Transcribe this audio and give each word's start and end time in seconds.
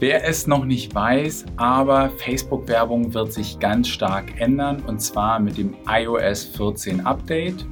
Wer 0.00 0.24
es 0.24 0.46
noch 0.46 0.64
nicht 0.64 0.94
weiß, 0.94 1.46
aber 1.56 2.10
Facebook-Werbung 2.10 3.14
wird 3.14 3.32
sich 3.32 3.58
ganz 3.58 3.88
stark 3.88 4.40
ändern 4.40 4.80
und 4.86 5.00
zwar 5.00 5.40
mit 5.40 5.58
dem 5.58 5.74
iOS 5.88 6.44
14 6.44 7.04
Update. 7.04 7.66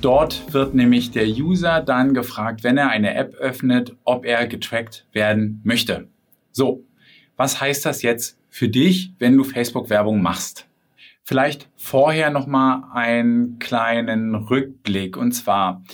Dort 0.00 0.52
wird 0.52 0.74
nämlich 0.74 1.12
der 1.12 1.28
User 1.28 1.80
dann 1.80 2.12
gefragt, 2.12 2.64
wenn 2.64 2.76
er 2.76 2.88
eine 2.88 3.14
App 3.14 3.36
öffnet, 3.36 3.96
ob 4.02 4.24
er 4.24 4.48
getrackt 4.48 5.06
werden 5.12 5.60
möchte. 5.62 6.08
So, 6.50 6.82
was 7.36 7.60
heißt 7.60 7.86
das 7.86 8.02
jetzt 8.02 8.36
für 8.48 8.68
dich, 8.68 9.12
wenn 9.20 9.36
du 9.36 9.44
Facebook-Werbung 9.44 10.20
machst? 10.20 10.66
Vielleicht 11.22 11.68
vorher 11.76 12.30
nochmal 12.30 12.82
einen 12.92 13.60
kleinen 13.60 14.34
Rückblick 14.34 15.16
und 15.16 15.30
zwar, 15.30 15.84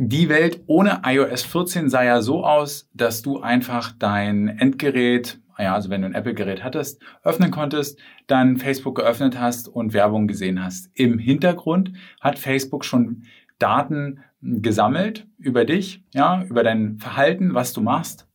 die 0.00 0.28
Welt 0.28 0.62
ohne 0.66 1.02
iOS 1.04 1.42
14 1.42 1.90
sah 1.90 2.04
ja 2.04 2.22
so 2.22 2.44
aus, 2.44 2.88
dass 2.94 3.20
du 3.20 3.40
einfach 3.40 3.92
dein 3.98 4.46
Endgerät, 4.46 5.40
ja, 5.58 5.74
also 5.74 5.90
wenn 5.90 6.02
du 6.02 6.06
ein 6.06 6.14
Apple-Gerät 6.14 6.62
hattest, 6.62 7.02
öffnen 7.24 7.50
konntest, 7.50 7.98
dann 8.28 8.58
Facebook 8.58 8.94
geöffnet 8.94 9.40
hast 9.40 9.66
und 9.66 9.92
Werbung 9.92 10.28
gesehen 10.28 10.62
hast. 10.64 10.88
Im 10.94 11.18
Hintergrund 11.18 11.92
hat 12.20 12.38
Facebook 12.38 12.84
schon 12.84 13.24
Daten 13.58 14.20
gesammelt 14.40 15.26
über 15.36 15.64
dich, 15.64 16.04
ja, 16.14 16.44
über 16.44 16.62
dein 16.62 16.98
Verhalten, 16.98 17.54
was 17.54 17.72
du 17.72 17.80
machst. 17.80 18.28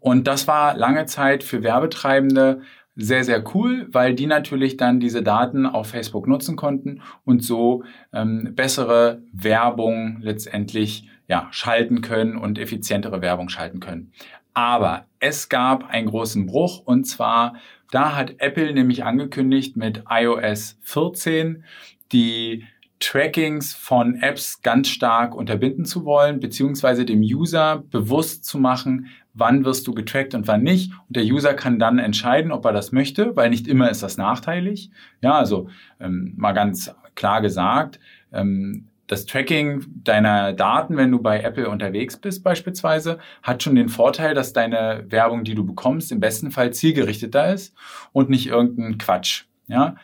Und 0.00 0.26
das 0.26 0.48
war 0.48 0.76
lange 0.76 1.06
Zeit 1.06 1.44
für 1.44 1.62
Werbetreibende 1.62 2.62
sehr, 3.00 3.22
sehr 3.22 3.44
cool, 3.54 3.86
weil 3.92 4.14
die 4.14 4.26
natürlich 4.26 4.76
dann 4.76 4.98
diese 4.98 5.22
Daten 5.22 5.66
auf 5.66 5.86
Facebook 5.90 6.26
nutzen 6.26 6.56
konnten 6.56 7.00
und 7.24 7.44
so 7.44 7.84
ähm, 8.12 8.54
bessere 8.56 9.22
Werbung 9.32 10.18
letztendlich 10.20 11.08
ja, 11.28 11.46
schalten 11.52 12.00
können 12.00 12.36
und 12.36 12.58
effizientere 12.58 13.22
Werbung 13.22 13.50
schalten 13.50 13.78
können. 13.78 14.12
Aber 14.52 15.06
es 15.20 15.48
gab 15.48 15.88
einen 15.88 16.08
großen 16.08 16.46
Bruch 16.46 16.80
und 16.84 17.04
zwar, 17.04 17.54
da 17.92 18.16
hat 18.16 18.34
Apple 18.38 18.72
nämlich 18.72 19.04
angekündigt 19.04 19.76
mit 19.76 20.02
iOS 20.10 20.76
14 20.82 21.62
die 22.10 22.64
Trackings 23.00 23.74
von 23.74 24.16
Apps 24.16 24.62
ganz 24.62 24.88
stark 24.88 25.34
unterbinden 25.34 25.84
zu 25.84 26.04
wollen, 26.04 26.40
beziehungsweise 26.40 27.04
dem 27.04 27.20
User 27.20 27.84
bewusst 27.90 28.44
zu 28.44 28.58
machen, 28.58 29.06
wann 29.34 29.64
wirst 29.64 29.86
du 29.86 29.94
getrackt 29.94 30.34
und 30.34 30.48
wann 30.48 30.62
nicht. 30.62 30.92
Und 31.06 31.16
der 31.16 31.24
User 31.24 31.54
kann 31.54 31.78
dann 31.78 31.98
entscheiden, 31.98 32.50
ob 32.50 32.64
er 32.64 32.72
das 32.72 32.92
möchte, 32.92 33.36
weil 33.36 33.50
nicht 33.50 33.68
immer 33.68 33.90
ist 33.90 34.02
das 34.02 34.16
nachteilig. 34.16 34.90
Ja, 35.22 35.34
also 35.34 35.68
ähm, 36.00 36.34
mal 36.36 36.52
ganz 36.52 36.94
klar 37.14 37.40
gesagt, 37.40 38.00
ähm, 38.32 38.88
das 39.06 39.24
Tracking 39.24 39.84
deiner 40.04 40.52
Daten, 40.52 40.96
wenn 40.96 41.10
du 41.10 41.20
bei 41.20 41.40
Apple 41.40 41.68
unterwegs 41.68 42.18
bist 42.18 42.44
beispielsweise, 42.44 43.18
hat 43.42 43.62
schon 43.62 43.74
den 43.74 43.88
Vorteil, 43.88 44.34
dass 44.34 44.52
deine 44.52 45.06
Werbung, 45.08 45.44
die 45.44 45.54
du 45.54 45.64
bekommst, 45.64 46.12
im 46.12 46.20
besten 46.20 46.50
Fall 46.50 46.72
zielgerichteter 46.72 47.52
ist 47.52 47.74
und 48.12 48.28
nicht 48.28 48.48
irgendein 48.48 48.98
Quatsch. 48.98 49.44
Ja, 49.66 49.96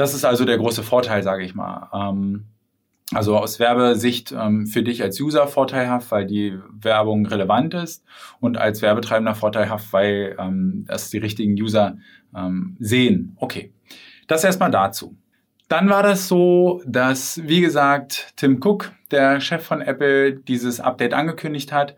das 0.00 0.14
ist 0.14 0.24
also 0.24 0.44
der 0.44 0.56
große 0.56 0.82
Vorteil, 0.82 1.22
sage 1.22 1.44
ich 1.44 1.54
mal. 1.54 1.90
Ähm, 1.92 2.46
also 3.12 3.36
aus 3.36 3.58
Werbesicht 3.58 4.32
ähm, 4.32 4.66
für 4.66 4.82
dich 4.82 5.02
als 5.02 5.20
User 5.20 5.46
vorteilhaft, 5.46 6.10
weil 6.10 6.26
die 6.26 6.58
Werbung 6.72 7.26
relevant 7.26 7.74
ist 7.74 8.04
und 8.40 8.56
als 8.56 8.82
Werbetreibender 8.82 9.34
vorteilhaft, 9.34 9.92
weil 9.92 10.36
ähm, 10.38 10.84
das 10.86 11.10
die 11.10 11.18
richtigen 11.18 11.52
User 11.52 11.98
ähm, 12.34 12.76
sehen. 12.78 13.36
Okay, 13.36 13.72
das 14.26 14.44
erstmal 14.44 14.70
dazu. 14.70 15.16
Dann 15.68 15.88
war 15.88 16.02
das 16.02 16.28
so, 16.28 16.82
dass, 16.86 17.40
wie 17.46 17.60
gesagt, 17.60 18.32
Tim 18.36 18.60
Cook, 18.62 18.92
der 19.10 19.40
Chef 19.40 19.62
von 19.62 19.82
Apple, 19.82 20.34
dieses 20.34 20.80
Update 20.80 21.14
angekündigt 21.14 21.72
hat. 21.72 21.96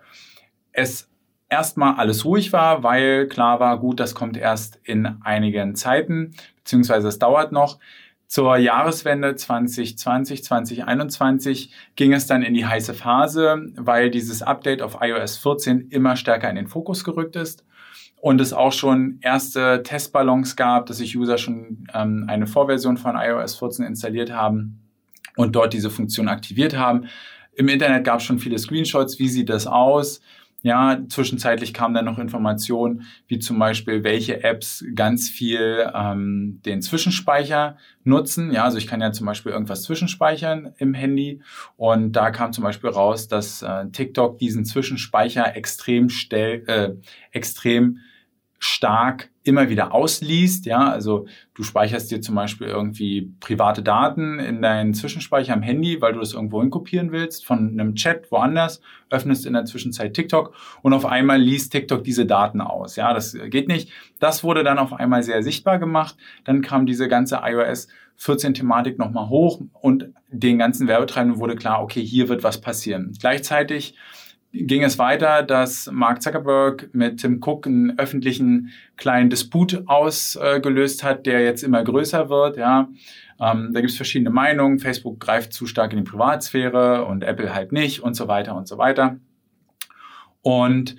Es 0.72 1.08
erstmal 1.48 1.94
alles 1.96 2.24
ruhig 2.24 2.52
war, 2.52 2.82
weil 2.82 3.28
klar 3.28 3.60
war, 3.60 3.78
gut, 3.78 4.00
das 4.00 4.14
kommt 4.14 4.36
erst 4.36 4.80
in 4.84 5.18
einigen 5.22 5.74
Zeiten, 5.74 6.32
beziehungsweise 6.64 7.08
es 7.08 7.18
dauert 7.18 7.52
noch. 7.52 7.78
Zur 8.26 8.56
Jahreswende 8.56 9.36
2020, 9.36 10.42
2021 10.42 11.70
ging 11.96 12.14
es 12.14 12.26
dann 12.26 12.42
in 12.42 12.54
die 12.54 12.64
heiße 12.64 12.94
Phase, 12.94 13.70
weil 13.76 14.10
dieses 14.10 14.42
Update 14.42 14.80
auf 14.80 14.98
iOS 15.02 15.36
14 15.36 15.88
immer 15.90 16.16
stärker 16.16 16.48
in 16.48 16.56
den 16.56 16.66
Fokus 16.66 17.04
gerückt 17.04 17.36
ist 17.36 17.64
und 18.22 18.40
es 18.40 18.52
auch 18.52 18.72
schon 18.72 19.18
erste 19.20 19.82
Testballons 19.82 20.56
gab, 20.56 20.86
dass 20.86 20.98
sich 20.98 21.14
User 21.14 21.36
schon 21.36 21.86
ähm, 21.92 22.24
eine 22.28 22.46
Vorversion 22.46 22.96
von 22.96 23.16
iOS 23.16 23.56
14 23.56 23.84
installiert 23.84 24.32
haben 24.32 24.80
und 25.36 25.54
dort 25.54 25.72
diese 25.74 25.90
Funktion 25.90 26.28
aktiviert 26.28 26.76
haben. 26.76 27.08
Im 27.54 27.68
Internet 27.68 28.04
gab 28.04 28.20
es 28.20 28.24
schon 28.24 28.38
viele 28.38 28.58
Screenshots, 28.58 29.18
wie 29.18 29.28
sieht 29.28 29.50
das 29.50 29.66
aus? 29.66 30.22
Ja, 30.62 31.00
zwischenzeitlich 31.08 31.74
kamen 31.74 31.94
dann 31.94 32.04
noch 32.04 32.18
Informationen, 32.18 33.06
wie 33.26 33.40
zum 33.40 33.58
Beispiel, 33.58 34.04
welche 34.04 34.44
Apps 34.44 34.84
ganz 34.94 35.28
viel 35.28 35.90
ähm, 35.92 36.60
den 36.64 36.82
Zwischenspeicher 36.82 37.76
nutzen. 38.04 38.52
Ja, 38.52 38.62
also 38.64 38.78
ich 38.78 38.86
kann 38.86 39.00
ja 39.00 39.10
zum 39.10 39.26
Beispiel 39.26 39.50
irgendwas 39.50 39.82
zwischenspeichern 39.82 40.72
im 40.78 40.94
Handy 40.94 41.42
und 41.76 42.12
da 42.12 42.30
kam 42.30 42.52
zum 42.52 42.62
Beispiel 42.62 42.90
raus, 42.90 43.26
dass 43.26 43.62
äh, 43.62 43.88
TikTok 43.90 44.38
diesen 44.38 44.64
Zwischenspeicher 44.64 45.56
extrem 45.56 46.08
stell, 46.08 46.64
äh, 46.68 46.90
extrem 47.32 47.98
stark 48.64 49.28
immer 49.42 49.68
wieder 49.68 49.92
ausliest. 49.92 50.66
Ja, 50.66 50.88
also 50.88 51.26
du 51.54 51.64
speicherst 51.64 52.12
dir 52.12 52.20
zum 52.20 52.36
Beispiel 52.36 52.68
irgendwie 52.68 53.32
private 53.40 53.82
Daten 53.82 54.38
in 54.38 54.62
deinen 54.62 54.94
Zwischenspeicher 54.94 55.52
am 55.52 55.62
Handy, 55.62 56.00
weil 56.00 56.12
du 56.12 56.20
das 56.20 56.32
irgendwo 56.32 56.60
hinkopieren 56.60 57.10
willst 57.10 57.44
von 57.44 57.70
einem 57.70 57.96
Chat 57.96 58.30
woanders, 58.30 58.80
öffnest 59.10 59.46
in 59.46 59.54
der 59.54 59.64
Zwischenzeit 59.64 60.14
TikTok 60.14 60.54
und 60.82 60.92
auf 60.92 61.04
einmal 61.04 61.40
liest 61.40 61.72
TikTok 61.72 62.04
diese 62.04 62.24
Daten 62.24 62.60
aus. 62.60 62.94
Ja, 62.94 63.12
das 63.12 63.36
geht 63.46 63.66
nicht. 63.66 63.90
Das 64.20 64.44
wurde 64.44 64.62
dann 64.62 64.78
auf 64.78 64.92
einmal 64.92 65.24
sehr 65.24 65.42
sichtbar 65.42 65.80
gemacht. 65.80 66.16
Dann 66.44 66.62
kam 66.62 66.86
diese 66.86 67.08
ganze 67.08 67.40
iOS 67.42 67.88
14 68.18 68.54
Thematik 68.54 68.96
nochmal 68.96 69.28
hoch 69.28 69.60
und 69.72 70.10
den 70.28 70.58
ganzen 70.58 70.86
Werbetreibenden 70.86 71.40
wurde 71.40 71.56
klar, 71.56 71.82
okay, 71.82 72.04
hier 72.04 72.28
wird 72.28 72.44
was 72.44 72.60
passieren. 72.60 73.12
Gleichzeitig 73.18 73.96
ging 74.52 74.82
es 74.82 74.98
weiter, 74.98 75.42
dass 75.42 75.90
Mark 75.90 76.22
Zuckerberg 76.22 76.90
mit 76.92 77.20
Tim 77.20 77.40
Cook 77.42 77.66
einen 77.66 77.98
öffentlichen 77.98 78.70
kleinen 78.96 79.30
Disput 79.30 79.82
ausgelöst 79.86 81.02
hat, 81.02 81.26
der 81.26 81.42
jetzt 81.42 81.62
immer 81.62 81.82
größer 81.82 82.28
wird. 82.28 82.58
Ja, 82.58 82.88
ähm, 83.40 83.70
da 83.72 83.80
gibt 83.80 83.90
es 83.90 83.96
verschiedene 83.96 84.30
Meinungen. 84.30 84.78
Facebook 84.78 85.20
greift 85.20 85.52
zu 85.52 85.66
stark 85.66 85.92
in 85.92 86.04
die 86.04 86.10
Privatsphäre 86.10 87.06
und 87.06 87.24
Apple 87.24 87.54
halt 87.54 87.72
nicht 87.72 88.00
und 88.00 88.14
so 88.14 88.28
weiter 88.28 88.54
und 88.54 88.68
so 88.68 88.78
weiter. 88.78 89.18
Und 90.42 90.96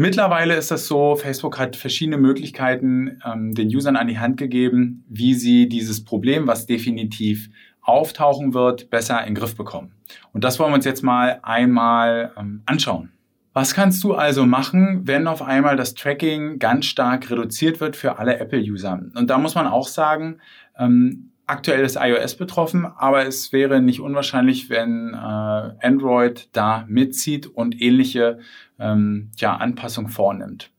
Mittlerweile 0.00 0.54
ist 0.54 0.70
das 0.70 0.86
so, 0.86 1.16
Facebook 1.16 1.58
hat 1.58 1.74
verschiedene 1.74 2.18
Möglichkeiten 2.18 3.20
ähm, 3.26 3.52
den 3.52 3.66
Usern 3.66 3.96
an 3.96 4.06
die 4.06 4.20
Hand 4.20 4.36
gegeben, 4.36 5.02
wie 5.08 5.34
sie 5.34 5.68
dieses 5.68 6.04
Problem, 6.04 6.46
was 6.46 6.66
definitiv 6.66 7.50
auftauchen 7.88 8.54
wird, 8.54 8.90
besser 8.90 9.20
in 9.20 9.34
den 9.34 9.34
Griff 9.34 9.56
bekommen. 9.56 9.92
Und 10.32 10.44
das 10.44 10.58
wollen 10.58 10.70
wir 10.70 10.76
uns 10.76 10.84
jetzt 10.84 11.02
mal 11.02 11.40
einmal 11.42 12.32
ähm, 12.36 12.62
anschauen. 12.66 13.12
Was 13.54 13.74
kannst 13.74 14.04
du 14.04 14.14
also 14.14 14.46
machen, 14.46 15.06
wenn 15.06 15.26
auf 15.26 15.42
einmal 15.42 15.76
das 15.76 15.94
Tracking 15.94 16.58
ganz 16.58 16.86
stark 16.86 17.30
reduziert 17.30 17.80
wird 17.80 17.96
für 17.96 18.18
alle 18.18 18.38
Apple-User? 18.38 19.00
Und 19.14 19.30
da 19.30 19.38
muss 19.38 19.54
man 19.54 19.66
auch 19.66 19.88
sagen, 19.88 20.38
ähm, 20.78 21.32
aktuell 21.46 21.84
ist 21.84 21.96
iOS 21.96 22.36
betroffen, 22.36 22.84
aber 22.84 23.26
es 23.26 23.52
wäre 23.52 23.80
nicht 23.80 24.00
unwahrscheinlich, 24.00 24.70
wenn 24.70 25.14
äh, 25.14 25.16
Android 25.16 26.50
da 26.52 26.84
mitzieht 26.88 27.46
und 27.46 27.80
ähnliche 27.80 28.38
ähm, 28.78 29.30
ja, 29.38 29.56
Anpassungen 29.56 30.10
vornimmt. 30.10 30.70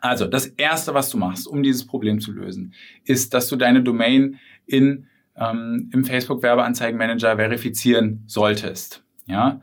Also 0.00 0.26
das 0.26 0.46
Erste, 0.46 0.94
was 0.94 1.10
du 1.10 1.16
machst, 1.16 1.48
um 1.48 1.62
dieses 1.62 1.86
Problem 1.86 2.20
zu 2.20 2.30
lösen, 2.30 2.74
ist, 3.04 3.34
dass 3.34 3.48
du 3.48 3.56
deine 3.56 3.82
Domain 3.82 4.38
in 4.66 5.06
ähm, 5.38 5.90
im 5.92 6.04
Facebook 6.04 6.42
Werbeanzeigenmanager 6.42 7.36
verifizieren 7.36 8.24
solltest. 8.26 9.02
Ja. 9.26 9.60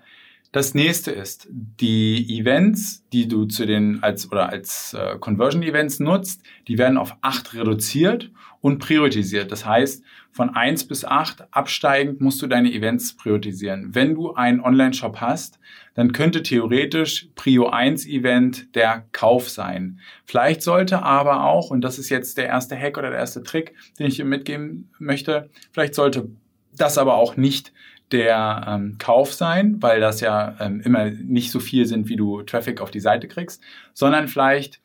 Das 0.54 0.76
nächste 0.76 1.10
ist 1.10 1.48
die 1.50 2.40
Events, 2.40 3.04
die 3.12 3.28
du 3.28 3.46
zu 3.46 3.66
den 3.66 4.04
als 4.04 4.32
oder 4.32 4.50
als 4.50 4.94
äh, 4.94 5.18
Conversion 5.18 5.64
Events 5.64 6.00
nutzt, 6.00 6.44
die 6.68 6.78
werden 6.78 7.00
auf 7.00 7.18
acht 7.22 7.56
reduziert 7.56 8.30
und 8.62 8.78
priorisiert. 8.78 9.52
Das 9.52 9.66
heißt, 9.66 10.04
von 10.32 10.52
eins 10.52 10.88
bis 10.88 11.06
acht 11.06 11.44
absteigend 11.50 12.22
musst 12.22 12.40
du 12.40 12.46
deine 12.46 12.72
Events 12.72 13.18
priorisieren. 13.18 13.96
Wenn 13.96 14.14
du 14.14 14.36
einen 14.36 14.62
Online-Shop 14.62 15.18
hast, 15.22 15.58
dann 15.96 16.12
könnte 16.12 16.44
theoretisch 16.44 17.30
Prio 17.34 17.70
1 17.70 18.06
Event 18.06 18.76
der 18.76 19.06
Kauf 19.12 19.50
sein. 19.50 20.02
Vielleicht 20.24 20.62
sollte 20.62 21.02
aber 21.02 21.46
auch, 21.46 21.72
und 21.72 21.82
das 21.82 21.98
ist 21.98 22.10
jetzt 22.10 22.38
der 22.38 22.46
erste 22.46 22.78
Hack 22.78 23.00
oder 23.00 23.10
der 23.10 23.18
erste 23.18 23.42
Trick, 23.42 23.74
den 23.98 24.06
ich 24.06 24.18
dir 24.18 24.26
mitgeben 24.26 24.92
möchte, 25.00 25.50
vielleicht 25.72 25.96
sollte 25.96 26.30
das 26.78 27.00
aber 27.00 27.16
auch 27.16 27.38
nicht 27.38 27.74
der 28.12 28.66
ähm, 28.68 28.98
Kauf 29.00 29.34
sein, 29.34 29.82
weil 29.82 30.00
das 30.00 30.22
ja 30.22 30.56
ähm, 30.60 30.82
immer 30.82 31.10
nicht 31.10 31.52
so 31.52 31.60
viel 31.60 31.86
sind, 31.86 32.10
wie 32.10 32.16
du 32.16 32.44
Traffic 32.44 32.82
auf 32.82 32.92
die 32.92 33.00
Seite 33.00 33.28
kriegst, 33.28 33.62
sondern 33.94 34.28
vielleicht 34.28 34.82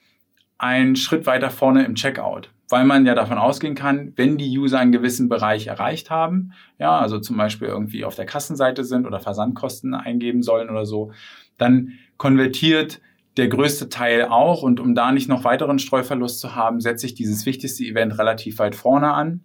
einen 0.56 0.96
Schritt 0.96 1.26
weiter 1.26 1.50
vorne 1.50 1.84
im 1.84 1.94
Checkout 1.94 2.50
weil 2.68 2.84
man 2.84 3.06
ja 3.06 3.14
davon 3.14 3.38
ausgehen 3.38 3.74
kann, 3.74 4.12
wenn 4.16 4.36
die 4.36 4.58
User 4.58 4.78
einen 4.78 4.92
gewissen 4.92 5.28
Bereich 5.28 5.66
erreicht 5.66 6.10
haben, 6.10 6.52
ja, 6.78 6.98
also 6.98 7.18
zum 7.18 7.36
Beispiel 7.36 7.68
irgendwie 7.68 8.04
auf 8.04 8.14
der 8.14 8.26
Kassenseite 8.26 8.84
sind 8.84 9.06
oder 9.06 9.20
Versandkosten 9.20 9.94
eingeben 9.94 10.42
sollen 10.42 10.68
oder 10.68 10.84
so, 10.84 11.12
dann 11.56 11.92
konvertiert 12.18 13.00
der 13.36 13.48
größte 13.48 13.88
Teil 13.88 14.26
auch. 14.26 14.62
Und 14.62 14.80
um 14.80 14.94
da 14.94 15.12
nicht 15.12 15.28
noch 15.28 15.44
weiteren 15.44 15.78
Streuverlust 15.78 16.40
zu 16.40 16.54
haben, 16.54 16.80
setze 16.80 17.06
ich 17.06 17.14
dieses 17.14 17.46
wichtigste 17.46 17.84
Event 17.84 18.18
relativ 18.18 18.58
weit 18.58 18.74
vorne 18.74 19.12
an. 19.12 19.44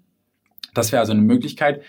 Das 0.73 0.91
wäre 0.91 0.99
also 0.99 1.13
eine 1.13 1.21
Möglichkeit. 1.21 1.81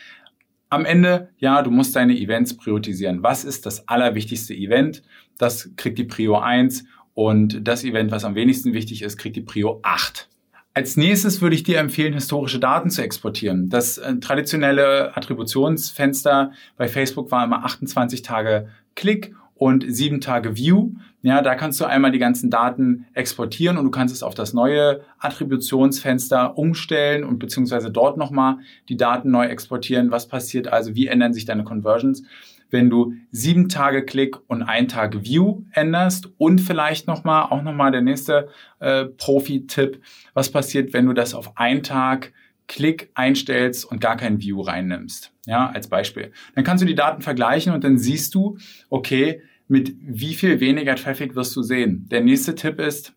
Am 0.71 0.85
Ende, 0.85 1.31
ja, 1.39 1.63
du 1.63 1.71
musst 1.71 1.95
deine 1.95 2.19
Events 2.19 2.57
priorisieren. 2.57 3.23
Was 3.23 3.45
ist 3.45 3.67
das 3.67 3.89
allerwichtigste 3.89 4.55
Event? 4.55 5.03
Das 5.39 5.71
kriegt 5.77 5.99
die 5.99 6.05
Prio 6.05 6.39
1 6.39 6.85
und 7.15 7.67
das 7.67 7.85
Event, 7.85 8.11
was 8.11 8.25
am 8.25 8.35
wenigsten 8.35 8.75
wichtig 8.75 9.03
ist, 9.03 9.17
kriegt 9.19 9.37
die 9.37 9.41
Prio 9.41 9.81
8. 9.83 10.29
Als 10.77 10.97
nächstes 10.97 11.41
würde 11.41 11.55
ich 11.55 11.63
dir 11.63 11.79
empfehlen, 11.79 12.15
historische 12.15 12.59
Daten 12.59 12.91
zu 12.91 13.03
exportieren. 13.03 13.69
Das 13.69 13.99
äh, 13.99 14.17
traditionelle 14.17 15.17
Attributionsfenster 15.17 16.51
bei 16.77 16.89
Facebook 16.89 17.31
war 17.31 17.45
immer 17.45 17.65
28 17.65 18.23
Tage 18.23 18.69
Klick 18.97 19.37
und 19.55 19.85
sieben 19.87 20.21
Tage 20.21 20.57
View. 20.57 20.91
Ja, 21.25 21.41
da 21.41 21.55
kannst 21.55 21.81
du 21.81 21.87
einmal 21.87 22.13
die 22.13 22.19
ganzen 22.19 22.51
Daten 22.51 23.07
exportieren 23.15 23.79
und 23.79 23.87
du 23.87 23.91
kannst 23.91 24.15
es 24.15 24.23
auf 24.23 24.35
das 24.35 24.53
neue 24.53 25.01
Attributionsfenster 25.19 26.59
umstellen 26.59 27.25
und 27.25 27.39
beziehungsweise 27.39 27.91
dort 27.91 28.19
nochmal 28.19 28.59
die 28.91 28.99
Daten 28.99 29.31
neu 29.31 29.47
exportieren. 29.47 30.11
Was 30.11 30.29
passiert 30.29 30.69
also? 30.69 30.95
Wie 30.95 31.07
ändern 31.07 31.33
sich 31.33 31.47
deine 31.47 31.65
Conversions? 31.65 32.25
Wenn 32.69 32.91
du 32.91 33.15
sieben 33.31 33.71
Tage 33.71 34.05
Klick 34.05 34.37
und 34.49 34.65
ein 34.65 34.87
Tag 34.87 35.25
View 35.25 35.63
änderst 35.73 36.29
und 36.37 36.61
vielleicht 36.61 37.07
nochmal, 37.07 37.45
auch 37.45 37.63
nochmal 37.63 37.91
der 37.91 38.03
nächste 38.03 38.49
äh, 38.81 39.07
Profi-Tipp, 39.07 40.03
was 40.35 40.51
passiert, 40.51 40.93
wenn 40.93 41.07
du 41.07 41.15
das 41.15 41.33
auf 41.33 41.57
einen 41.57 41.83
Tag 41.83 42.35
Klick 42.69 43.11
einstellst 43.15 43.91
und 43.91 43.99
gar 43.99 44.19
kein 44.19 44.43
View 44.43 44.61
reinnimmst. 44.61 45.33
Ja, 45.47 45.71
als 45.71 45.89
Beispiel. 45.89 46.33
Dann 46.55 46.65
kannst 46.65 46.83
du 46.83 46.87
die 46.87 46.95
Daten 46.95 47.23
vergleichen 47.23 47.73
und 47.73 47.83
dann 47.83 47.97
siehst 47.97 48.35
du, 48.35 48.59
okay, 48.91 49.41
mit 49.69 49.95
wie 50.01 50.35
viel 50.35 50.61
weniger 50.61 50.97
Traffic 50.97 51.35
wirst 51.35 51.55
du 51.57 51.63
sehen. 51.63 52.07
Der 52.11 52.21
nächste 52.21 52.55
Tipp 52.55 52.81
ist, 52.81 53.15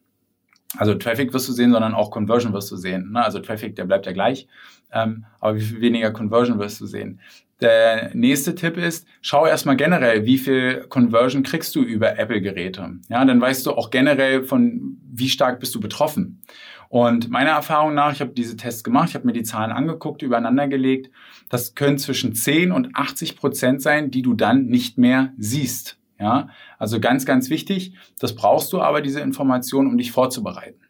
also 0.78 0.94
Traffic 0.96 1.34
wirst 1.34 1.48
du 1.48 1.54
sehen, 1.54 1.72
sondern 1.72 1.94
auch 1.94 2.12
Conversion 2.12 2.54
wirst 2.54 2.72
du 2.72 2.76
sehen. 2.76 3.12
Ne? 3.12 3.24
Also 3.24 3.40
Traffic, 3.40 3.76
der 3.76 3.86
bleibt 3.86 4.06
ja 4.06 4.12
gleich, 4.12 4.48
ähm, 4.92 5.26
aber 5.40 5.58
wie 5.58 5.62
viel 5.62 5.82
weniger 5.82 6.12
Conversion 6.12 6.60
wirst 6.60 6.82
du 6.82 6.86
sehen. 6.86 7.20
Der 7.60 8.12
nächste 8.14 8.54
Tipp 8.54 8.78
ist, 8.78 9.08
schau 9.22 9.48
erstmal 9.48 9.78
generell, 9.78 10.26
wie 10.26 10.38
viel 10.38 10.86
Conversion 10.90 11.42
kriegst 11.42 11.76
du 11.76 11.82
über 11.82 12.20
Apple-Geräte. 12.20 13.00
Ja, 13.10 13.26
dann 13.26 13.42
weißt 13.42 13.66
du 13.66 13.72
auch 13.72 13.90
generell 13.90 14.44
von, 14.44 14.98
wie 15.12 15.30
stark 15.30 15.60
bist 15.60 15.74
du 15.74 15.80
betroffen. 15.80 16.44
Und 16.90 17.30
meiner 17.30 17.52
Erfahrung 17.52 17.96
nach, 17.96 18.14
ich 18.14 18.22
habe 18.22 18.32
diese 18.32 18.56
Tests 18.56 18.84
gemacht, 18.84 19.10
ich 19.10 19.16
habe 19.16 19.26
mir 19.26 19.34
die 19.34 19.44
Zahlen 19.44 19.72
angeguckt, 19.72 20.22
übereinander 20.22 20.68
gelegt, 20.68 21.10
das 21.50 21.76
können 21.76 21.98
zwischen 21.98 22.36
10 22.36 22.72
und 22.72 22.96
80 22.96 23.36
Prozent 23.36 23.82
sein, 23.82 24.12
die 24.12 24.22
du 24.22 24.36
dann 24.36 24.68
nicht 24.68 24.98
mehr 24.98 25.34
siehst. 25.38 25.97
Ja, 26.20 26.50
also 26.80 27.00
ganz, 27.00 27.26
ganz 27.26 27.50
wichtig. 27.50 27.94
Das 28.20 28.36
brauchst 28.36 28.74
du 28.74 28.82
aber, 28.82 29.02
diese 29.02 29.20
Information, 29.20 29.88
um 29.88 29.98
dich 29.98 30.12
vorzubereiten. 30.12 30.82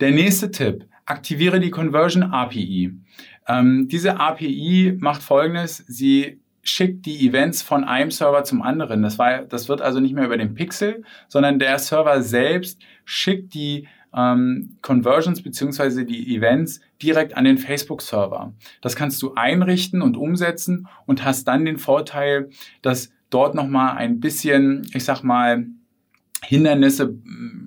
Der 0.00 0.10
nächste 0.10 0.50
Tipp. 0.50 0.86
Aktiviere 1.06 1.60
die 1.60 1.70
Conversion 1.70 2.22
API. 2.22 2.92
Ähm, 3.46 3.88
diese 3.88 4.20
API 4.20 4.96
macht 4.98 5.22
Folgendes. 5.22 5.78
Sie 5.86 6.40
schickt 6.62 7.04
die 7.04 7.26
Events 7.26 7.62
von 7.62 7.84
einem 7.84 8.10
Server 8.10 8.44
zum 8.44 8.62
anderen. 8.62 9.02
Das, 9.02 9.18
war, 9.18 9.42
das 9.42 9.68
wird 9.68 9.82
also 9.82 10.00
nicht 10.00 10.14
mehr 10.14 10.24
über 10.24 10.38
den 10.38 10.54
Pixel, 10.54 11.04
sondern 11.28 11.58
der 11.58 11.78
Server 11.78 12.22
selbst 12.22 12.80
schickt 13.04 13.52
die 13.54 13.86
ähm, 14.14 14.78
Conversions 14.80 15.42
beziehungsweise 15.42 16.04
die 16.04 16.34
Events 16.34 16.80
direkt 17.02 17.36
an 17.36 17.44
den 17.44 17.58
Facebook-Server. 17.58 18.54
Das 18.80 18.96
kannst 18.96 19.20
du 19.22 19.34
einrichten 19.34 20.02
und 20.02 20.16
umsetzen 20.16 20.88
und 21.06 21.24
hast 21.24 21.44
dann 21.44 21.64
den 21.64 21.78
Vorteil, 21.78 22.50
dass 22.80 23.10
dort 23.30 23.54
nochmal 23.54 23.96
ein 23.96 24.20
bisschen, 24.20 24.86
ich 24.92 25.04
sag 25.04 25.22
mal, 25.22 25.66
Hindernisse, 26.42 27.18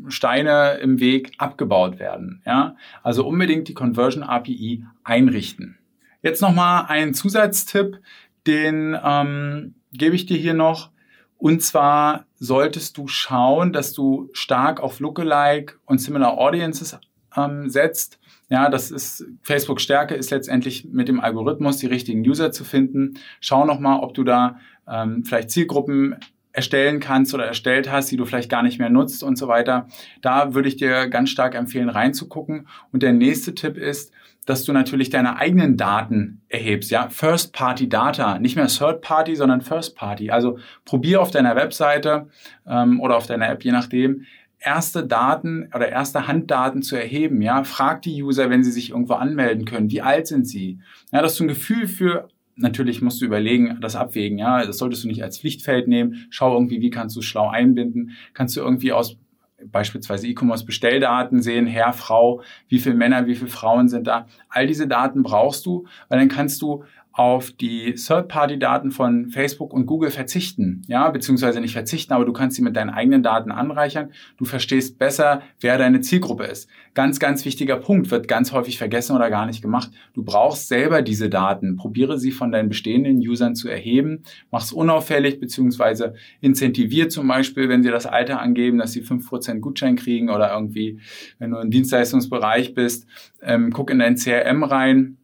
Steine 0.08 0.78
im 0.82 1.00
Weg 1.00 1.34
abgebaut 1.38 2.00
werden. 2.00 2.42
Ja? 2.46 2.76
Also 3.04 3.26
unbedingt 3.26 3.68
die 3.68 3.74
Conversion 3.74 4.24
API 4.24 4.86
einrichten. 5.04 5.78
Jetzt 6.22 6.42
nochmal 6.42 6.86
ein 6.88 7.14
Zusatztipp, 7.14 8.00
den 8.46 8.98
ähm, 9.04 9.76
gebe 9.92 10.16
ich 10.16 10.26
dir 10.26 10.38
hier 10.38 10.54
noch. 10.54 10.92
Und 11.38 11.62
zwar 11.62 12.26
solltest 12.36 12.98
du 12.98 13.08
schauen, 13.08 13.72
dass 13.72 13.94
du 13.94 14.30
stark 14.34 14.80
auf 14.80 15.00
Lookalike 15.00 15.76
und 15.86 16.00
Similar 16.00 16.38
Audiences 16.38 17.00
ähm, 17.36 17.70
setzt. 17.70 18.20
Ja, 18.50 18.70
das 18.70 18.92
ist 18.92 19.26
Facebook 19.42 19.82
Stärke 19.82 20.16
ist 20.16 20.32
letztendlich 20.32 20.86
mit 20.86 21.10
dem 21.10 21.20
Algorithmus 21.20 21.78
die 21.78 21.88
richtigen 21.88 22.22
User 22.22 22.52
zu 22.52 22.64
finden. 22.64 23.16
Schau 23.42 23.66
nochmal, 23.66 24.00
ob 24.00 24.14
du 24.14 24.24
da 24.24 24.60
ähm, 24.92 25.24
vielleicht 25.26 25.52
Zielgruppen 25.52 26.16
erstellen 26.52 27.00
kannst 27.00 27.36
oder 27.36 27.46
erstellt 27.46 27.92
hast, 27.92 28.12
die 28.12 28.18
du 28.18 28.26
vielleicht 28.26 28.50
gar 28.50 28.64
nicht 28.64 28.80
mehr 28.80 28.90
nutzt 28.90 29.22
und 29.22 29.38
so 29.38 29.48
weiter. 29.48 29.88
Da 30.22 30.56
würde 30.56 30.68
ich 30.68 30.76
dir 30.76 31.08
ganz 31.08 31.30
stark 31.30 31.54
empfehlen, 31.54 31.90
reinzugucken. 31.90 32.68
Und 32.92 33.04
der 33.04 33.14
nächste 33.14 33.54
Tipp 33.54 33.78
ist, 33.78 34.12
dass 34.48 34.64
du 34.64 34.74
natürlich 34.74 35.12
deine 35.12 35.38
eigenen 35.38 35.78
Daten 35.78 36.42
erhebst, 36.50 36.90
ja, 36.90 37.10
First-Party-Data, 37.10 38.40
nicht 38.40 38.56
mehr 38.56 38.68
Third-Party, 38.68 39.36
sondern 39.36 39.62
First-Party. 39.62 40.32
Also 40.32 40.58
probier 40.84 41.22
auf 41.22 41.30
deiner 41.30 41.56
Webseite 41.56 42.28
ähm, 42.66 43.02
oder 43.02 43.18
auf 43.18 43.28
deiner 43.28 43.50
App, 43.50 43.64
je 43.64 43.72
nachdem, 43.72 44.26
erste 44.60 45.06
Daten 45.06 45.70
oder 45.76 45.90
erste 45.90 46.28
Handdaten 46.28 46.82
zu 46.82 46.96
erheben. 46.96 47.42
Ja, 47.42 47.64
frag 47.66 48.02
die 48.02 48.24
User, 48.24 48.50
wenn 48.50 48.64
sie 48.64 48.72
sich 48.72 48.90
irgendwo 48.90 49.14
anmelden 49.14 49.66
können, 49.66 49.92
wie 49.92 50.02
alt 50.02 50.28
sind 50.28 50.48
sie? 50.48 50.80
Ja, 51.12 51.22
dass 51.22 51.36
du 51.36 51.44
ein 51.44 51.50
Gefühl 51.50 51.88
für 51.88 52.30
Natürlich 52.58 53.02
musst 53.02 53.22
du 53.22 53.26
überlegen, 53.26 53.78
das 53.82 53.96
abwägen, 53.96 54.40
ja. 54.40 54.66
Das 54.66 54.80
solltest 54.80 55.04
du 55.04 55.08
nicht 55.08 55.24
als 55.24 55.40
Pflichtfeld 55.40 55.88
nehmen. 55.88 56.28
Schau 56.32 56.54
irgendwie, 56.54 56.82
wie 56.82 56.90
kannst 56.90 57.16
du 57.16 57.20
es 57.20 57.26
schlau 57.26 57.48
einbinden? 57.48 58.12
Kannst 58.34 58.58
du 58.58 58.62
irgendwie 58.62 58.92
aus 58.92 59.18
beispielsweise 59.66 60.28
E-Commerce-Bestelldaten 60.28 61.42
sehen, 61.42 61.68
Herr, 61.68 61.94
Frau, 61.94 62.42
wie 62.68 62.80
viele 62.80 62.96
Männer, 62.96 63.26
wie 63.28 63.36
viele 63.36 63.50
Frauen 63.50 63.90
sind 63.90 64.08
da. 64.08 64.28
All 64.50 64.68
diese 64.68 64.88
Daten 64.88 65.24
brauchst 65.24 65.66
du, 65.66 65.86
weil 66.10 66.20
dann 66.20 66.30
kannst 66.30 66.62
du 66.62 66.84
auf 67.18 67.50
die 67.50 67.96
Third-Party-Daten 67.96 68.92
von 68.92 69.30
Facebook 69.30 69.74
und 69.74 69.88
Google 69.88 70.12
verzichten. 70.12 70.84
Ja, 70.88 71.10
beziehungsweise 71.10 71.60
nicht 71.60 71.74
verzichten, 71.74 72.14
aber 72.14 72.26
du 72.26 72.32
kannst 72.32 72.58
sie 72.58 72.62
mit 72.62 72.76
deinen 72.76 72.92
eigenen 72.92 73.24
Daten 73.24 73.52
anreichern. 73.52 74.12
Du 74.38 74.46
verstehst 74.46 75.00
besser, 75.00 75.42
wer 75.60 75.80
deine 75.80 76.02
Zielgruppe 76.02 76.44
ist. 76.44 76.70
Ganz, 76.94 77.20
ganz 77.20 77.44
wichtiger 77.44 77.78
Punkt, 77.78 78.12
wird 78.12 78.28
ganz 78.28 78.52
häufig 78.52 78.78
vergessen 78.78 79.16
oder 79.16 79.32
gar 79.32 79.48
nicht 79.48 79.64
gemacht. 79.64 79.90
Du 80.14 80.24
brauchst 80.24 80.68
selber 80.68 81.02
diese 81.02 81.28
Daten. 81.28 81.76
Probiere 81.76 82.20
sie 82.20 82.32
von 82.32 82.52
deinen 82.52 82.70
bestehenden 82.70 83.18
Usern 83.18 83.56
zu 83.56 83.68
erheben. 83.68 84.22
Mach 84.52 84.62
es 84.62 84.72
unauffällig, 84.72 85.40
beziehungsweise 85.40 86.14
incentivier 86.40 87.10
zum 87.10 87.28
Beispiel, 87.28 87.68
wenn 87.68 87.82
sie 87.82 87.90
das 87.90 88.06
Alter 88.06 88.42
angeben, 88.42 88.78
dass 88.78 88.92
sie 88.92 89.02
5% 89.02 89.60
Gutschein 89.60 89.96
kriegen 89.96 90.30
oder 90.30 90.54
irgendwie, 90.54 91.00
wenn 91.40 91.50
du 91.50 91.58
im 91.58 91.72
Dienstleistungsbereich 91.72 92.76
bist, 92.76 93.08
ähm, 93.42 93.72
guck 93.72 93.90
in 93.90 93.98
dein 93.98 94.18
CRM 94.18 94.64
rein 94.64 95.18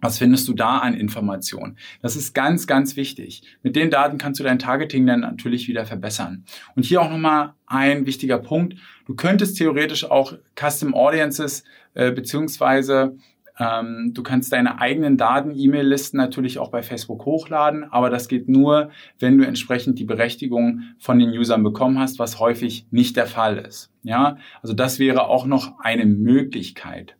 was 0.00 0.18
findest 0.18 0.48
du 0.48 0.54
da 0.54 0.78
an 0.78 0.94
Informationen? 0.94 1.76
Das 2.02 2.16
ist 2.16 2.34
ganz, 2.34 2.66
ganz 2.66 2.96
wichtig. 2.96 3.42
Mit 3.62 3.76
den 3.76 3.90
Daten 3.90 4.18
kannst 4.18 4.40
du 4.40 4.44
dein 4.44 4.58
Targeting 4.58 5.06
dann 5.06 5.20
natürlich 5.20 5.68
wieder 5.68 5.86
verbessern. 5.86 6.44
Und 6.76 6.84
hier 6.84 7.02
auch 7.02 7.10
nochmal 7.10 7.54
ein 7.66 8.06
wichtiger 8.06 8.38
Punkt. 8.38 8.76
Du 9.06 9.14
könntest 9.14 9.58
theoretisch 9.58 10.04
auch 10.04 10.34
Custom 10.54 10.94
Audiences 10.94 11.64
äh, 11.94 12.12
beziehungsweise 12.12 13.16
ähm, 13.58 14.12
du 14.14 14.22
kannst 14.22 14.52
deine 14.52 14.80
eigenen 14.80 15.16
Daten-E-Mail-Listen 15.16 16.16
natürlich 16.16 16.58
auch 16.58 16.70
bei 16.70 16.82
Facebook 16.82 17.24
hochladen, 17.24 17.84
aber 17.84 18.10
das 18.10 18.28
geht 18.28 18.48
nur, 18.48 18.90
wenn 19.20 19.38
du 19.38 19.46
entsprechend 19.46 19.98
die 19.98 20.04
Berechtigung 20.04 20.82
von 20.98 21.18
den 21.18 21.30
Usern 21.30 21.62
bekommen 21.62 21.98
hast, 21.98 22.18
was 22.18 22.40
häufig 22.40 22.86
nicht 22.90 23.16
der 23.16 23.26
Fall 23.26 23.58
ist. 23.58 23.92
Ja, 24.02 24.38
also 24.60 24.74
das 24.74 24.98
wäre 24.98 25.28
auch 25.28 25.46
noch 25.46 25.78
eine 25.78 26.04
Möglichkeit. 26.04 27.16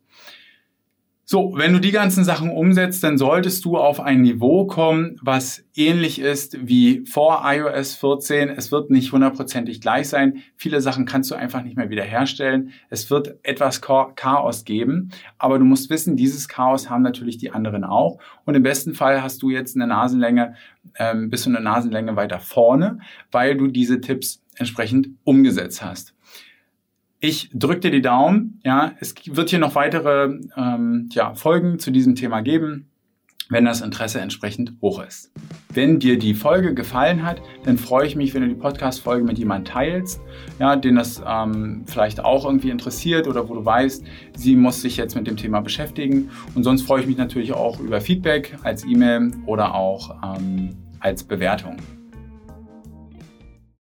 So, 1.26 1.54
wenn 1.56 1.72
du 1.72 1.78
die 1.78 1.90
ganzen 1.90 2.22
Sachen 2.22 2.50
umsetzt, 2.50 3.02
dann 3.02 3.16
solltest 3.16 3.64
du 3.64 3.78
auf 3.78 3.98
ein 3.98 4.20
Niveau 4.20 4.66
kommen, 4.66 5.16
was 5.22 5.64
ähnlich 5.74 6.20
ist 6.20 6.68
wie 6.68 7.02
vor 7.06 7.42
iOS 7.46 7.94
14. 7.94 8.50
Es 8.50 8.70
wird 8.70 8.90
nicht 8.90 9.10
hundertprozentig 9.10 9.80
gleich 9.80 10.10
sein. 10.10 10.42
Viele 10.54 10.82
Sachen 10.82 11.06
kannst 11.06 11.30
du 11.30 11.34
einfach 11.34 11.62
nicht 11.64 11.78
mehr 11.78 11.88
wiederherstellen. 11.88 12.72
Es 12.90 13.10
wird 13.10 13.38
etwas 13.42 13.80
Chaos 13.80 14.66
geben, 14.66 15.12
aber 15.38 15.58
du 15.58 15.64
musst 15.64 15.88
wissen, 15.88 16.14
dieses 16.16 16.46
Chaos 16.46 16.90
haben 16.90 17.02
natürlich 17.02 17.38
die 17.38 17.52
anderen 17.52 17.84
auch. 17.84 18.18
Und 18.44 18.54
im 18.54 18.62
besten 18.62 18.92
Fall 18.92 19.22
hast 19.22 19.40
du 19.40 19.48
jetzt 19.48 19.76
eine 19.76 19.86
Nasenlänge, 19.86 20.56
ähm, 20.98 21.30
bist 21.30 21.46
du 21.46 21.50
eine 21.50 21.60
Nasenlänge 21.60 22.16
weiter 22.16 22.38
vorne, 22.38 22.98
weil 23.32 23.56
du 23.56 23.68
diese 23.68 24.02
Tipps 24.02 24.42
entsprechend 24.56 25.08
umgesetzt 25.24 25.82
hast. 25.82 26.14
Ich 27.26 27.48
drücke 27.54 27.80
dir 27.80 27.90
die 27.90 28.02
Daumen. 28.02 28.60
Ja, 28.64 28.92
es 29.00 29.14
wird 29.24 29.48
hier 29.48 29.58
noch 29.58 29.74
weitere 29.74 30.40
ähm, 30.58 31.08
ja, 31.10 31.32
Folgen 31.32 31.78
zu 31.78 31.90
diesem 31.90 32.16
Thema 32.16 32.42
geben, 32.42 32.90
wenn 33.48 33.64
das 33.64 33.80
Interesse 33.80 34.20
entsprechend 34.20 34.74
hoch 34.82 35.02
ist. 35.02 35.32
Wenn 35.72 35.98
dir 35.98 36.18
die 36.18 36.34
Folge 36.34 36.74
gefallen 36.74 37.22
hat, 37.22 37.40
dann 37.64 37.78
freue 37.78 38.06
ich 38.06 38.14
mich, 38.14 38.34
wenn 38.34 38.42
du 38.42 38.48
die 38.48 38.54
Podcast-Folge 38.54 39.24
mit 39.24 39.38
jemandem 39.38 39.72
teilst, 39.72 40.20
ja, 40.58 40.76
den 40.76 40.96
das 40.96 41.22
ähm, 41.26 41.84
vielleicht 41.86 42.22
auch 42.22 42.44
irgendwie 42.44 42.68
interessiert 42.68 43.26
oder 43.26 43.48
wo 43.48 43.54
du 43.54 43.64
weißt, 43.64 44.04
sie 44.36 44.54
muss 44.54 44.82
sich 44.82 44.98
jetzt 44.98 45.14
mit 45.14 45.26
dem 45.26 45.38
Thema 45.38 45.62
beschäftigen. 45.62 46.28
Und 46.54 46.64
sonst 46.64 46.82
freue 46.82 47.00
ich 47.00 47.06
mich 47.06 47.16
natürlich 47.16 47.54
auch 47.54 47.80
über 47.80 48.02
Feedback 48.02 48.54
als 48.64 48.84
E-Mail 48.84 49.32
oder 49.46 49.74
auch 49.74 50.14
ähm, 50.36 50.76
als 51.00 51.24
Bewertung. 51.24 51.78